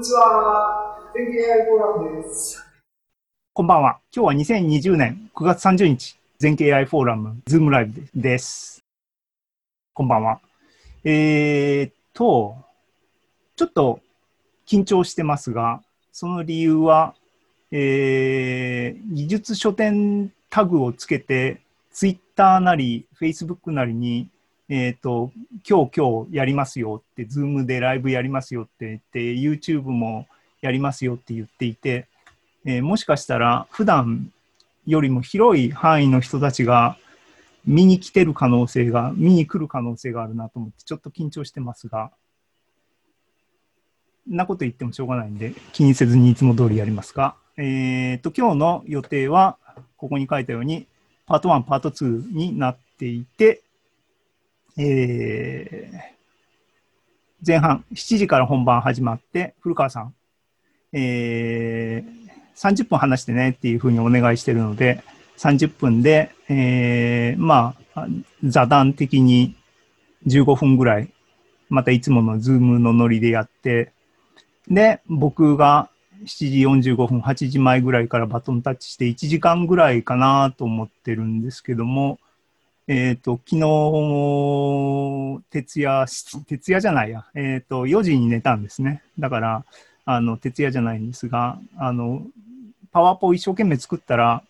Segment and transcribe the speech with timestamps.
[0.00, 0.98] にちは。
[1.14, 2.64] 電気 AI フォーラムです。
[3.52, 4.00] こんばんは。
[4.16, 8.82] 今日は2020年9月30日、全景 AI フォーラム、ズームライブです。
[9.92, 10.40] こんばんは。
[11.04, 12.56] えー、っと、
[13.56, 14.00] ちょっと
[14.66, 17.14] 緊張してますが、その理由は、
[17.70, 21.60] えー、技術書店タグをつけて、
[21.92, 24.30] ツイッターなり、フェイスブックなりに、
[24.72, 25.32] えっ、ー、と、
[25.68, 30.28] 今日今日やりますよって、ズームでライブやりますよって言って、YouTube も
[30.60, 32.06] やりますよって言っていて、
[32.64, 34.30] えー、もしかしたら普段
[34.86, 36.96] よりも広い範囲の人たちが
[37.66, 42.12] 見に来てる可能性が、見に来る可能性があるなと思って、ちょっと緊張してますが、
[44.24, 49.58] なこと言ってもしょうがないんで、気にせずにいつも通りやりますが、えっ、ー、と、今日の予定は、
[49.96, 50.86] ここに書いたように、
[51.26, 53.62] パート1、パート2になっていて、
[54.82, 60.14] えー、前半7時から本番始まって、古川さん、
[60.94, 65.02] えー、30分話してねっていうふうにお願いしてるので、
[65.36, 68.06] 30分で、えー、まあ、
[68.42, 69.54] 座談的に
[70.26, 71.10] 15分ぐらい、
[71.68, 73.92] またいつものズームのノリでやって、
[74.66, 75.90] で、僕が
[76.24, 82.18] 7時45分、8時前ぐらいからバトンタッチして1時間ぐらいかなと思ってるんですけども、
[82.92, 86.06] えっ、ー、と、昨日、徹夜、
[86.44, 89.04] 徹夜じゃないや、えっ、ー、と、4時に寝たんですね。
[89.16, 89.64] だから、
[90.06, 92.26] あの、徹夜じゃないんですが、あの、
[92.90, 94.42] パワーポを一生懸命作ったら、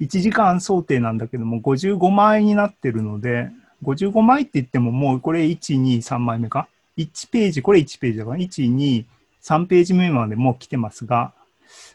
[0.00, 3.50] 1時間想定なんだけども、55枚になってるので、
[3.82, 9.04] 55枚って言ってももうこれ1、2、3枚目か ?1 ページ、これ1ページだから、1、2、
[9.42, 11.34] 3ページ目までもう来てますが、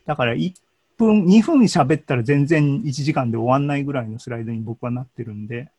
[0.05, 0.53] だから1
[1.03, 5.69] 分、2分喋ったら全然1時間で終わんないぐらいのスライドに僕はなってるんで、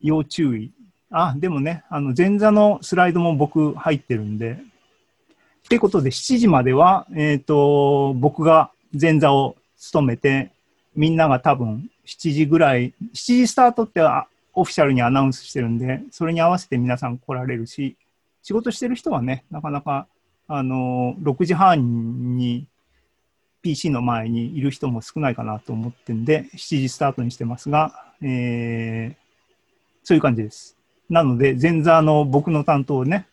[0.00, 0.72] 要注意。
[1.10, 10.52] あ、でもね、あの前座のスライドも僕入ってるんで、ってことで7時までは、えっ、ー、と、僕が前座を務めて、
[10.94, 14.00] みんなが多分7時ぐらい、7時スタートって
[14.54, 17.96] オフィシャルにアナウンスしてるんで、それに合わせて皆さん来られるし、
[18.42, 20.06] 仕事してる人はね、なかなか、
[20.48, 22.66] あの、6時半に
[23.66, 29.16] PC の前にいる人も少ないかなと思ってんで、7時スタートにしてますが、えー、
[30.04, 30.76] そういう感じです。
[31.10, 33.26] なので、前座の僕の担当ね、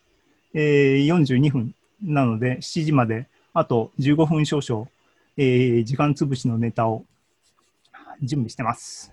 [0.52, 4.88] えー、42分なので、7時まであと15分少々、
[5.36, 7.04] えー、時間潰しのネタを
[8.20, 9.12] 準備してます。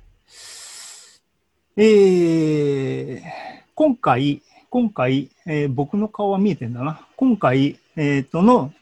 [1.77, 3.21] えー、
[3.75, 7.05] 今回、今回、えー、僕の顔は見えてんだな。
[7.15, 8.73] 今回、え、ー、との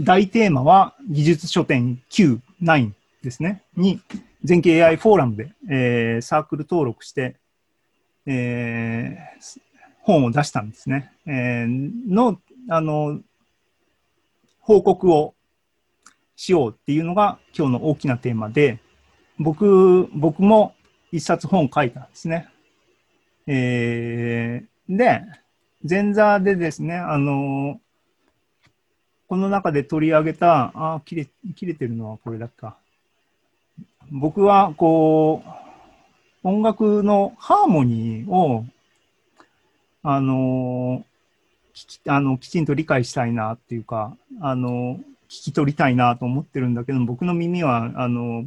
[0.00, 2.92] 大テーマは技術書店 Q9
[3.22, 3.62] ですね。
[3.76, 4.00] に、
[4.44, 7.36] 全景 AI フォーラムで、えー、サークル登録して、
[8.26, 9.60] えー、
[10.02, 11.12] 本を出したんですね。
[11.26, 13.20] えー、の、あの、
[14.60, 15.34] 報告を
[16.34, 18.78] しようっていうのが今日の大きなテーマで、
[19.38, 20.74] 僕、僕も
[21.10, 22.48] 一冊本書いたんですね。
[23.46, 25.22] えー、で、
[25.88, 27.80] 前座でですね、あの
[29.28, 32.76] この中で取り上げた、あ、切れ、切れてるのはこれだった。
[34.10, 35.42] 僕は、こ
[36.44, 38.64] う、音楽のハーモニーを、
[40.08, 41.04] あの
[41.72, 48.44] きあのきちんと理解したいなっていうか、あの聞き取りたいなと思ってるんだけど、僕の耳は、あの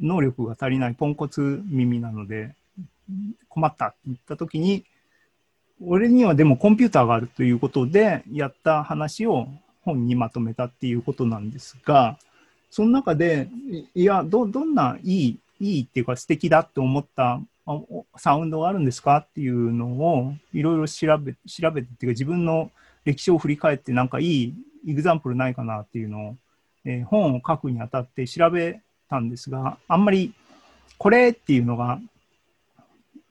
[0.00, 2.54] 能力が足りないポンコツ耳なので、
[3.48, 4.84] 困ったって言った時に、
[5.80, 9.46] 俺にはでもコンピューターがあるということでやった話を
[9.88, 12.18] 本にまとめたっていうことなんですが、
[12.70, 13.48] その中で、
[13.94, 17.40] いや、ど、どんないい、いいっていうか素敵だって思った
[18.16, 22.70] サウンドがあるんですかっていうのをいろいろ調べ、調べてっていうか自分の
[23.04, 24.54] 歴史を振り返ってなんかいい
[24.86, 26.36] エグザンプルないかなっていうのを、
[26.84, 30.32] えー、本を書くにあたって調べたんですが、あんまり
[30.98, 31.98] これっていうのが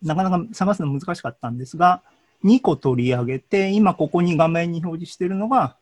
[0.04, 2.02] なかなか探すの難しかったんですが、
[2.44, 5.76] 2個取り上げて、今ここに画面に表示しているのが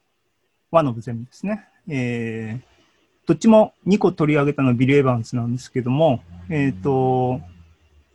[0.72, 1.66] ワノブゼミですね。
[1.88, 7.42] えー、どっちも2個取り上げたのはビル・エヴァンスなんですけども、えっ、ー、と、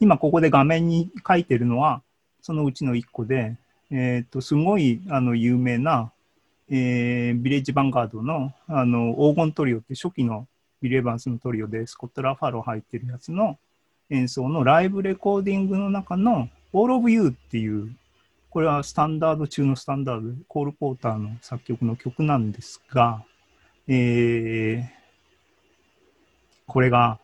[0.00, 2.02] 今ここで画面に書いてるのは、
[2.42, 3.56] そのうちの1個で、
[3.90, 6.12] えっ、ー、と、すごいあの有名な、
[6.68, 10.46] えー、ビレッジ・ヴァンガードのあの黄金トリオって初期の
[10.80, 13.58] ビル・エヴァンスのトリオでスコット・ラファロー入ってるやつの
[14.10, 17.94] 演奏のライブレコーディングの中の All of You っていう
[18.50, 23.22] これはスタンダード中のスタンダード、コール・ポーターの作曲の曲なんですが、
[23.86, 24.84] えー、
[26.66, 27.18] これが、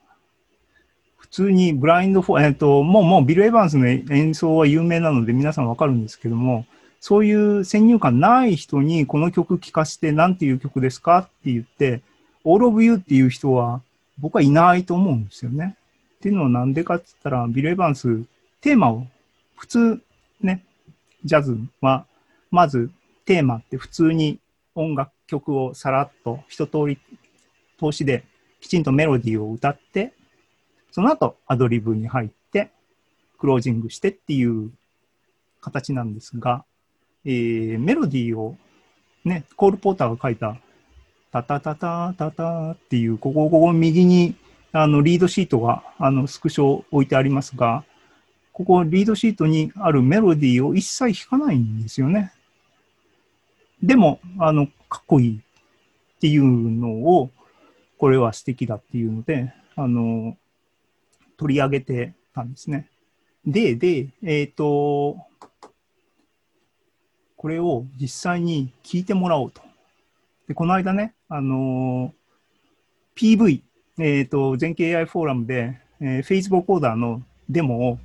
[1.16, 6.64] 普通にブラインドフォー、えっ、ー、と、もう、もうビル・エヴァンスの演奏は有名なので皆さんわかるんですけども、
[7.00, 12.02] そういう先入観ない人にこの曲聴かせて何ていう曲ですかって言って、
[12.44, 13.82] All of You っていう人は
[14.18, 15.76] 僕はいないと思うんですよね。
[16.16, 18.22] っていうのはなんでかって言ったら、ビル・エヴァンス、
[18.60, 19.06] テーマを、
[19.56, 20.00] 普通
[20.40, 20.62] ね、
[21.24, 22.06] ジャズは、
[22.50, 22.90] まず
[23.24, 24.38] テーマって普通に
[24.74, 26.98] 音楽曲をさらっと一通り
[27.78, 28.24] 通しで
[28.60, 30.12] きちんとメロディーを歌って、
[30.90, 32.70] その後アドリブに入って、
[33.38, 34.70] クロージングしてっていう
[35.60, 36.64] 形なんですが、
[37.24, 38.56] えーメロディーを
[39.24, 40.56] ね、コール・ポーターが書いた、
[41.32, 44.36] タタタタタタっていう、ここ、ここ右に
[44.72, 47.84] あのリードシートがあのスクショ置いてありますが、
[48.56, 52.32] ここリードシートにあるメロディーを一切弾かないんですよね。
[53.82, 57.30] でも、あの、かっこいいっていうのを、
[57.98, 60.38] これは素敵だっていうので、あの、
[61.36, 62.88] 取り上げてたんですね。
[63.44, 65.18] で、で、えっ、と、
[67.36, 69.60] これを実際に聞いてもらおうと。
[70.48, 72.14] で、この間ね、あの
[73.16, 73.60] PV、
[73.98, 77.20] えっ、と、全景 AI フォーラムで、えー、 phase vocoder の
[77.50, 77.98] デモを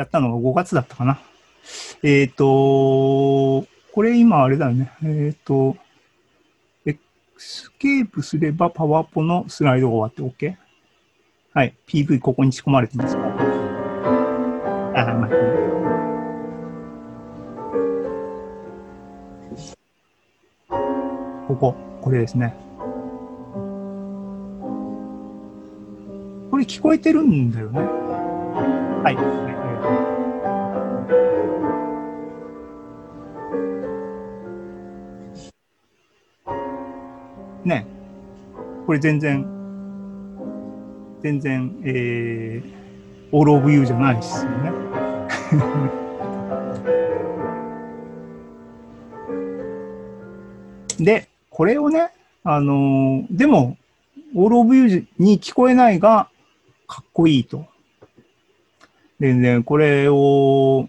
[0.00, 1.20] やったのが5月だったかな。
[2.02, 4.90] えっ、と、これ今あれだよね。
[5.04, 5.76] えっ、と、
[6.86, 6.96] エ
[7.36, 10.56] スケープすればパワポのスライドが終わって OK?
[11.52, 11.74] はい。
[11.86, 13.28] PV ここに仕込まれてますから。
[15.02, 15.30] あ、まあ、
[21.46, 22.54] ここ、これですね。
[26.50, 27.80] これ聞こえてるんだよね。
[29.02, 29.10] は
[29.46, 29.49] い。
[37.70, 37.86] ね
[38.86, 39.46] これ全然、
[41.22, 42.68] 全然、えー、
[43.30, 44.72] オールオブユーじゃないですよね。
[51.04, 52.10] で、これをね、
[52.42, 53.76] あのーでも、
[54.34, 56.28] オールオブユーに聞こえないが、
[56.88, 57.66] かっこいいと。
[59.20, 60.88] でね、これを、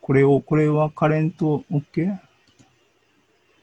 [0.00, 2.16] これを、これはカレント OK?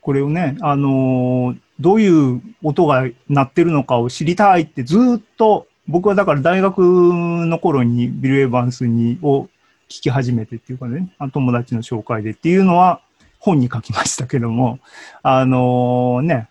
[0.01, 9.49] これをね、あのーどういう音が鳴ってるのかを知りたいってずっと、僕はだから大学の頃にビル・エヴァンスにを
[9.89, 13.01] 聞き始めてっていうかね、友達の紹介でっていうのは
[13.39, 14.79] 本に書きましたけども、
[15.23, 16.47] あのね、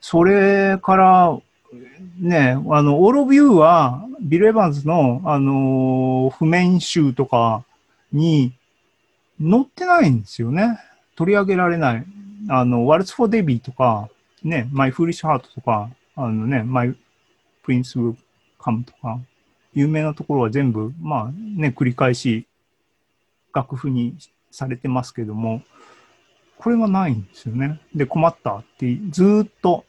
[0.00, 1.38] それから、
[2.18, 7.64] ね、あの、オール・オブ・ユーは、ビル・エヴァンスの、あの譜面集とか
[8.12, 8.54] に
[9.40, 10.78] 載ってないんですよね。
[11.16, 12.06] 取り上げられない。
[12.48, 14.08] あの、ワルツ・フォー・デビーとか、
[14.42, 16.94] ね、マイ・フーリッシュ・ハートとか、あのね、マイ・
[17.62, 17.98] プリンス・
[18.58, 19.18] カムとか、
[19.74, 22.46] 有名なところは全部、まあね、繰り返し
[23.52, 24.16] 楽譜に
[24.50, 25.62] されてますけども、
[26.58, 27.80] これがないんですよね。
[27.94, 29.84] で、困ったって、ずっと、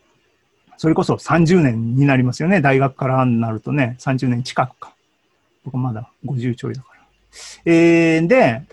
[0.78, 2.62] それこそ30年になりますよね。
[2.62, 4.94] 大学からになるとね、30年近くか。
[5.64, 7.02] 僕まだ50ちょいだから。
[7.66, 8.64] えー、で、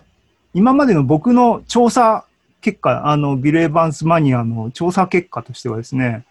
[0.53, 2.25] 今までの僕の調査
[2.65, 6.25] 結果、あの、ビル・エヴァンスマニアの調査結果としてはですね、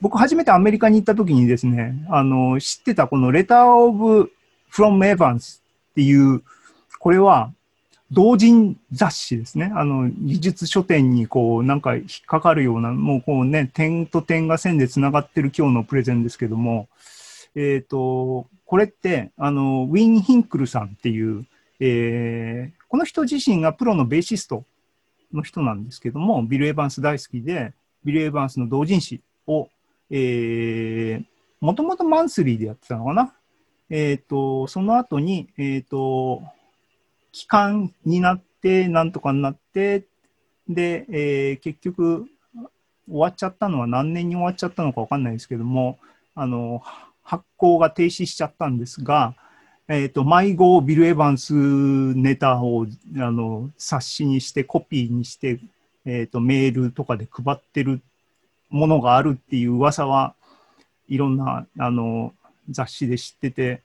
[0.00, 4.32] 僕初めてアメリカに行った時にですね、あの、知ってたこのレター・オブ・
[4.68, 5.62] フロム・エヴァンス
[5.92, 6.42] っていう、
[6.98, 7.52] これは
[8.10, 9.70] 同人雑誌ですね。
[9.76, 16.88] あの、技術書店にこう、なんか引っかかるような、もうこうね、点と点が線で繋がってる今日のプレゼンですけども、
[17.54, 21.46] えっ、と、これって、あの、ウィン・ヒンクルさんっていう、
[21.78, 24.64] えーこの人自身がプロのベーシスト
[25.32, 29.68] の人なんですけども、ビル・エヴァンス大好きで、ビル・エヴァンスの同人誌を、
[30.10, 31.24] えー、
[31.60, 33.34] もともとマンスリーでやってたのかな？
[33.88, 36.42] えっ、と、その後に、えっ、と、
[37.32, 40.06] 期間になって、なんとかになって、
[40.68, 42.26] で、えー結局、
[43.08, 45.98] 終わっちゃったのは何年に終わっちゃったのかわかんないですけども、
[46.34, 46.82] あの、
[47.22, 49.36] 発行が停止しちゃったんですが、
[49.88, 52.86] えっ、と、迷子ビル・エヴァンスネタを、
[53.18, 55.60] あの、冊子にして、コピーにして、
[56.04, 58.00] えっ、と、メールとかで配ってる
[58.68, 60.34] ものがあるっていう噂は
[61.08, 62.34] いろんな、あの、
[62.68, 63.82] 雑誌で知ってて、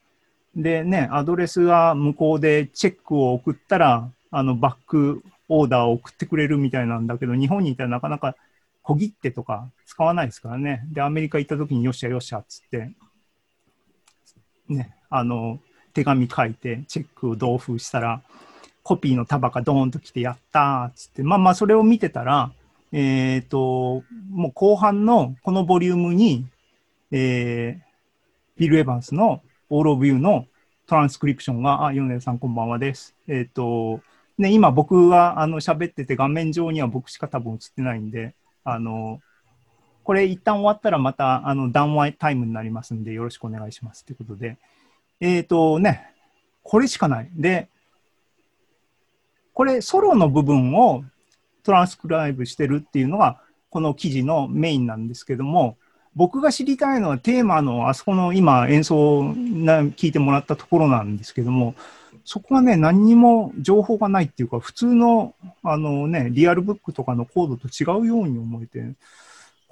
[0.56, 8.34] でね、アドレスが向こうでチェックを送ったら、あの、バックオーダーを送ってくれるみたいなんだけど、日本にいたらなかなか
[8.82, 10.84] 小切手とか使わないですからね。
[10.92, 12.90] で、アメリカ行った時によっしゃよっしゃっつって、
[14.68, 15.60] ね、あの、
[15.92, 18.22] 手紙書いてチェックを同封したら、
[18.82, 22.52] コピーの束がドーンと来てやったーっつって、まあまあそれを見てたら、
[22.92, 26.46] えっ、と、もう後半のこのボリュームに、
[27.10, 27.92] えー
[28.56, 30.46] ビル・エヴァンスのオール・オブ・ユーの
[30.86, 33.16] トランスクリプションが、あ、ヨネさんこんばんはです。
[33.26, 34.00] えっ、と、
[34.38, 39.20] ね、今僕があの喋ってて画面上には僕しか多分映ってないんで、あの、
[40.04, 44.58] これ一旦終わったらまたあの談話タイムになりますんでよろしくお願いしますということで、
[45.22, 46.04] えっ、ー、とね、
[46.64, 47.30] これしかない。
[47.32, 47.68] で、
[49.54, 51.04] これソロの部分を
[51.62, 55.76] トランスクライブしてるっていうのがこの記事のメインなんですけども、
[56.16, 61.76] 僕が知りたいのはテーマのあそこの今演奏な聞いてもらったところなんですけども、
[62.24, 68.92] そこはね、何にも情報がないっていうか、普通のあのね、リアルブックとかのコードと違うように思えて、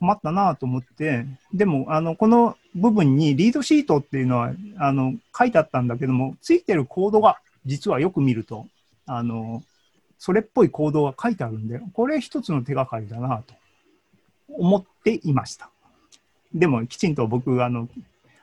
[0.01, 8.67] 困ったなと思って、でも、あの、この部分にリードシートっていうのは、あの、書いてあったんだけども、ついてるコードが、実はよく見ると、
[9.05, 9.63] あの、
[10.19, 13.55] それっぽいコードが書いてあるんで、これ一つの手がかりだなと
[14.49, 15.71] 思っていました。
[16.55, 17.89] でも、きちんと僕、あの、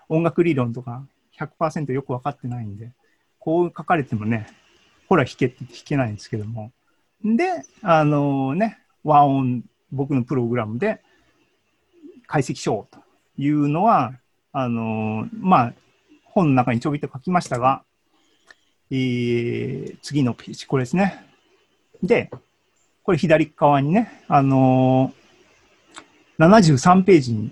[0.10, 1.04] 音楽理論とか
[1.40, 2.92] 100%よく分かってないんで、
[3.40, 4.48] こう書かれてもね、
[5.10, 6.72] ほら弾けって弾けないんですけども。
[7.24, 11.02] で、あのね、和音、僕のプログラムで、
[12.28, 13.02] 解析しようと
[13.42, 14.14] いうのは、
[14.52, 15.74] あのまあ、
[16.24, 17.84] 本の中にちょびっと書きましたが、
[18.92, 21.26] えー、次のページ、これですね。
[22.04, 22.30] で、
[23.04, 27.52] これ左側にね、あのー、73ページに、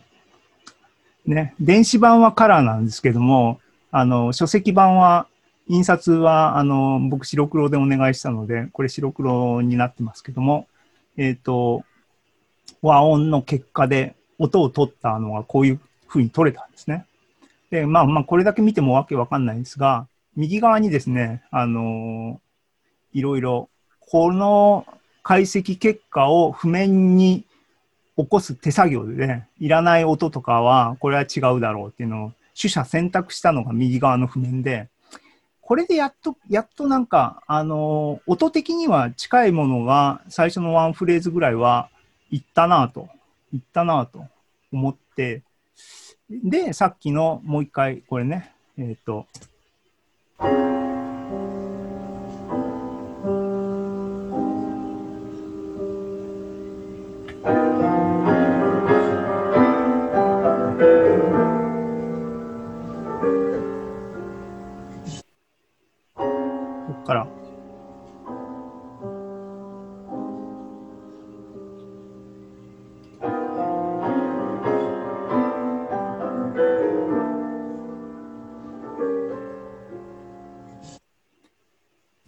[1.25, 3.59] ね、電子版はカラーなんですけども、
[3.91, 5.27] あの、書籍版は、
[5.67, 10.67] 印刷は、あの、僕白黒でお願いしたので、これ白黒になってますけども、
[11.17, 11.83] えっ、と、
[12.81, 17.05] 和音の結果で音を取ったのがこういうふうに取れたんですね。
[17.71, 24.85] で、まあまあ、これだけ見てもわけわかんないんですが、右側にですね、あのー、いろいろ、この
[25.23, 27.45] 解析結果を譜面に
[28.17, 34.87] 起こす手作業でね、いらない音とかは、これは違うだろうっていうのを、取捨選択したのが右側の譜面で、
[35.61, 41.89] これでやっと、やっとなんか、あのー、音的には近いものが、最初のワンフレーズぐらいは
[42.29, 43.09] いったなと
[43.53, 44.25] いったなと
[44.71, 45.43] 思って、
[46.29, 49.27] で、さっきのもう一回、これね、えっ、ー、と、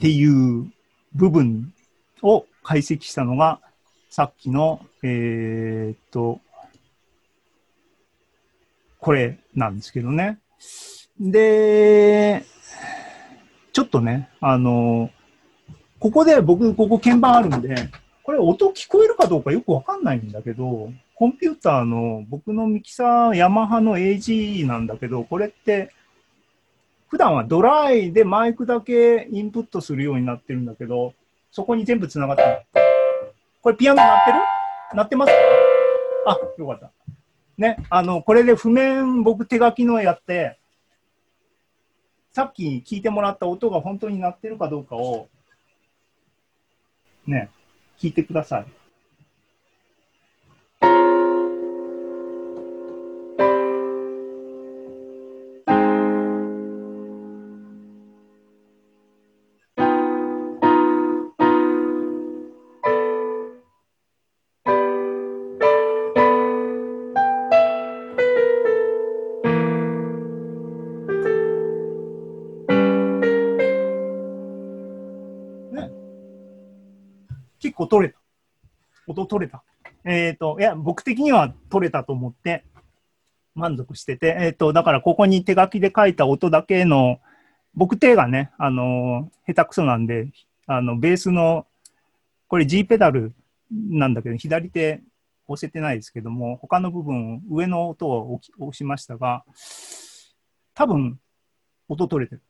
[0.07, 0.71] っていう
[1.15, 1.73] 部分
[2.21, 3.59] を解析したのが、
[4.09, 6.39] さっきの、えー、っと、
[9.01, 10.39] これなんですけどね。
[11.19, 12.45] で、
[13.73, 15.09] ちょっとね、あの、
[15.99, 17.89] ここで僕、ここ鍵盤あるんで、
[18.23, 25.91] これ音聞こえるかどうかよくわかんないんだけど、コンピューターの僕のミキサーヤマハの AG なんだけど、これって
[27.07, 31.13] 普段はドライでマイクだけインプットするようになってるんだけど、
[31.51, 32.59] そこに全部つながってる。
[33.61, 34.39] これピアノ鳴ってる？
[34.93, 35.37] 鳴ってますか？
[36.27, 36.91] あ、よかった。
[37.57, 40.59] ね、あの、これで譜面僕手書きのやって、
[42.31, 45.27] さっき聞いてもらった音が本当に鳴ってるかどうかを、
[47.25, 47.49] ね、
[47.97, 48.65] 聞いてください。
[77.87, 78.19] 構取れた。
[79.07, 79.63] 音取れた。
[80.03, 82.65] えっ、ー、と、いや、僕的には取れたと思って
[83.55, 87.19] 満足してて、えっ、ー、と、だからここに手書きで書いた音だけの、
[87.73, 90.29] 僕手がね、あの、下手くそなんで、
[90.67, 91.65] あの、ベースの、
[92.47, 93.33] これ G ペダル
[93.71, 95.01] なんだけど、左手
[95.47, 99.43] 押せてないですけども、他の部分、上の音を押しましたが、
[100.73, 101.19] 多分、
[101.89, 102.41] 音取れてる。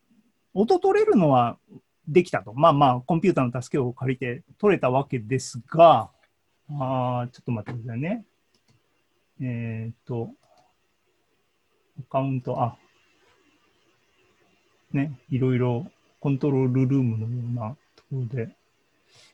[0.53, 1.59] 音取れるのは
[2.07, 2.53] できたと。
[2.53, 6.09] まあまあ、コンピューターの助けを借りて取れたわけですが、
[6.69, 8.25] あちょっと待ってくださいね。
[9.41, 10.31] えっ、ー、と、
[11.99, 12.77] アカウント、あ、
[14.93, 15.85] ね、いろいろ
[16.19, 18.49] コントロールルームのようなところで、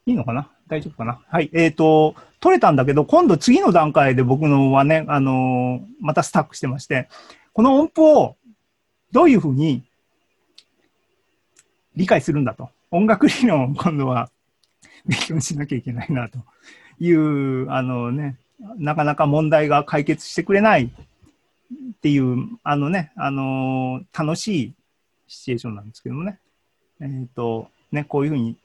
[0.06, 0.50] いいのかな？
[0.68, 1.22] 大丈夫かな？
[1.28, 1.50] はい。
[1.54, 7.08] えっ、ー、と、取れたんだけど、今度次の段階で僕のはね、あのー、またスタックしてまして、
[7.54, 8.36] この音符を
[9.12, 9.84] どういうふうに
[11.96, 12.70] 理解するんだと。
[12.92, 14.30] 音楽理論を今度は
[15.06, 16.40] 勉強しなきゃいけないなと
[17.00, 18.38] いう、あのね、
[18.78, 24.74] なかなか問題が解決してくれないっていう、あのね、あの楽しい
[25.28, 26.40] シチュエーションなんですけどもね。
[27.00, 28.56] えっ、と、ね、こういうふうに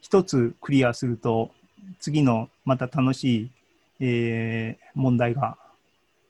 [0.00, 1.50] 一つクリアすると、
[2.00, 3.50] 次のまた楽しい、
[4.00, 5.58] えー問題が、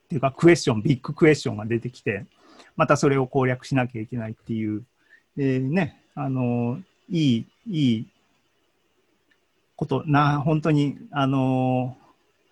[0.06, 2.25] っていうかクエスチョン、ビッグクエスチョンが出てきて、
[2.76, 4.84] またそれを攻略しなきゃいけないっていう、
[5.37, 6.78] えーね、あの
[7.11, 8.06] いい、いい
[9.76, 11.97] こと、な、本当に、あの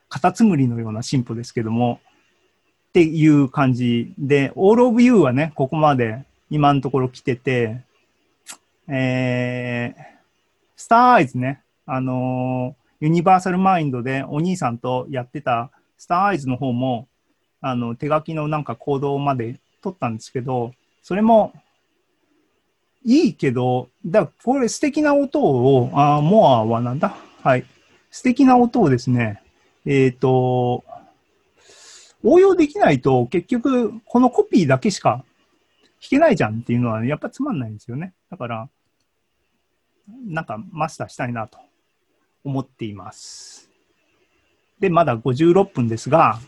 [0.09, 2.00] カタツムリのような進歩ですけども、
[2.90, 7.81] っていう感じで、オールオブユーはね、ここまで今のところ来てて、
[8.88, 10.02] えー、
[10.76, 17.09] スターアイズね、あのユニバーサルマインドでお兄さんとやってたスターアイズの方も、
[17.61, 21.52] あの、手書きのなんか行動まで取ったんですけど、それも
[23.04, 27.16] いいけど、だこれ素敵な音を、あーモアはなんだ？
[27.42, 27.64] はい。
[28.11, 29.42] 素敵な音をですね、
[29.85, 30.85] えっ、と、
[32.23, 35.25] 応用できないと結局このコピーだけしか
[36.00, 38.14] 弾けないじゃんっていうのはやっぱつまんないんですよね。
[38.30, 38.68] だから、
[40.26, 41.59] なんかマスターしたいなと
[42.44, 43.68] 思っています。
[44.78, 46.38] で、まだ56分ですが、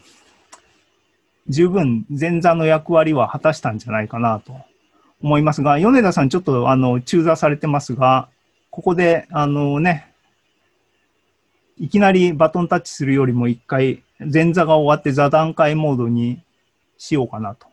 [1.48, 4.56] 十分前座の役割は果たしたんじゃないかなと
[5.24, 8.28] 思いますが、米田さんちょっとあの中座されてますが、
[8.68, 10.12] ここであのね、
[11.78, 16.42] いきなりバトンタッチするよりも一回前座が終わって座談会モードに
[16.98, 17.66] しようかなと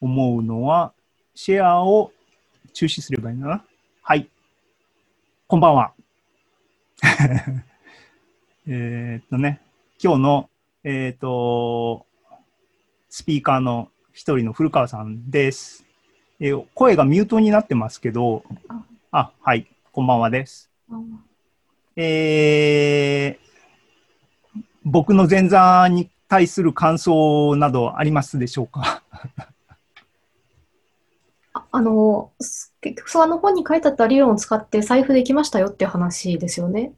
[0.00, 0.92] 思うのは、
[1.36, 2.10] シェアを
[2.72, 3.64] 中止すればいいんだな。
[4.02, 4.28] はい。
[5.46, 5.92] こんばんは。
[8.66, 9.60] えっとね、
[10.02, 10.50] 今日の、
[10.82, 12.04] えーっと、
[13.08, 15.84] スピーカーの一人の古川さんです。
[16.40, 18.44] えー声がミュートになってますけど、
[19.12, 20.70] あ、はい、こんばんはです。
[21.96, 23.44] えー
[24.86, 29.02] 僕の前座に対する感想などありますでしょうか？
[31.54, 36.92] ああの、す結局、その本に書いてあった理論を使って財布できましたよって話ですよね。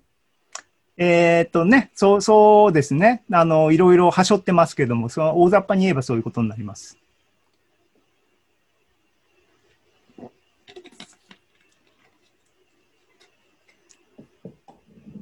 [0.97, 3.23] えーっとね、そう、そうですね。
[3.31, 6.99] あの、いろいろはしょってますけども、その大雑把に言えばそういうことになります。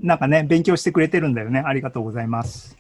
[0.04, 1.62] なんかね、勉強してくれてるんだよね。
[1.64, 2.76] ありがとうございます。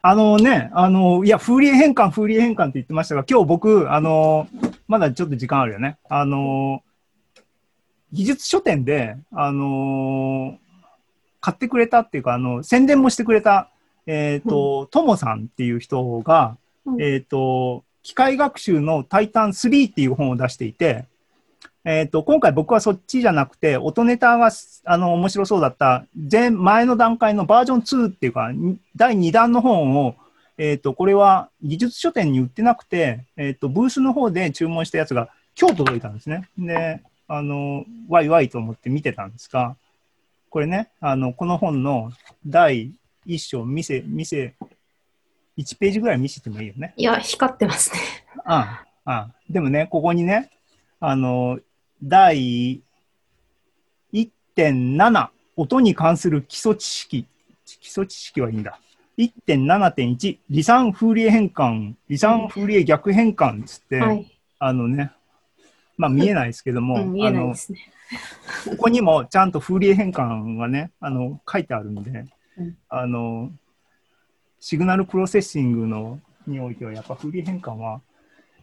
[0.00, 4.46] あのね、あの、いや、フーリエ変換、フーリエ変換って言ってましたが、今日僕、あの、
[4.86, 5.98] まだちょっと時間あるよね。
[6.08, 6.84] あの、
[8.12, 10.58] 技術書店で、あの
[11.40, 13.68] 買ってくれたっていうか、あの、宣伝もしてくれた、
[14.06, 21.06] えっ、と、ともさんっていう人が、うんえっ、と、機械学習のタイタン3っていう本を出していて、
[21.88, 24.50] えっ、と、今回僕はそっちじゃなくて、音ネタが、
[24.84, 30.16] あの、面白そうだった、前、前の段階のバージョン2っていうか、に第2弾の本を、
[30.58, 36.48] えっ、と、これは技術書店に売ってなくて、えっ、と、ブースの方で注文したやつが今日届いたんですね。
[36.58, 39.76] で、あの、ワイワイと思って見てたんですが、
[40.50, 42.10] これね、あの、この本の
[42.44, 42.90] 第
[43.26, 44.54] 一章見せ、見せ、
[45.56, 46.94] 1ページぐらい見せてもいいよね。
[46.96, 48.00] いや、光ってますね。
[48.44, 50.50] ああ、ああでもね、ここにね、
[50.98, 51.60] あの、
[52.02, 52.82] 第
[54.12, 57.26] 1.7、音に関する基礎知識、
[57.64, 58.78] 基礎知識はいいんだ。
[59.18, 64.30] 1.7.1、離散フーリエ変換、離散フーリエ逆変換つって、はい。
[64.58, 65.12] あのね、
[65.96, 67.54] まあ見えないですけども、うん、あの。
[68.70, 72.24] ここにもちゃんとフーリエ変換がね、あの書いてあるんで、
[72.58, 73.50] うんあの、
[74.60, 78.00] シグナルプロセッシングのにおいては、やっぱフーリエ変換は、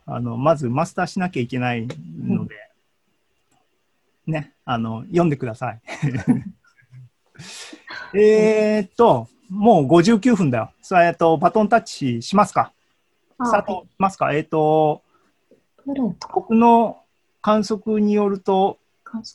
[0.05, 1.87] あの、まずマスターしなきゃいけない
[2.21, 2.55] ので、
[4.25, 5.81] ね、あの、読んでください。
[8.17, 10.71] えーっと、もう59分だよ。
[10.81, 12.71] さあ、えっと、バトンタッチしますか？
[13.37, 14.33] あスタートしますか？
[14.33, 15.03] えーっと、
[16.33, 17.01] 僕の
[17.41, 18.79] 観測によると、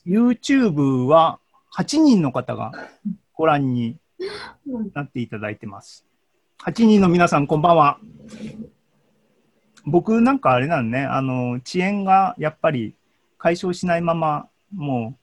[0.07, 1.39] YouTube は
[1.77, 2.73] 8人の方が
[3.35, 3.97] ご覧に
[4.67, 6.05] うんなっていただいてます。
[6.65, 7.99] 8人の皆さん、こんばんは。
[9.85, 12.95] 僕なんかあれなんね、あの、遅延がやっぱり
[13.39, 15.15] 解消しないまま、も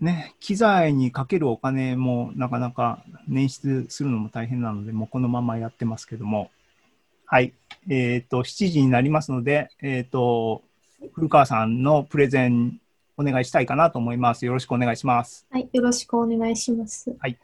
[0.00, 6.50] う、ね、機材にかけるお金もなかなか捻出するのも大変なので、もうこのままやってますけども。
[7.26, 7.52] はい。
[7.88, 10.62] えっ、と、7時になりますので、えっ、と、
[11.12, 12.80] 古川さんのプレゼン
[13.16, 14.46] お願いしたいかなと思います。
[14.46, 15.46] よろしくお願いします。
[15.50, 17.14] はい、よろしくお願いします。
[17.18, 17.38] はい